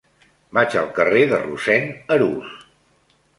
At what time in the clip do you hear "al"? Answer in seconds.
0.81-0.87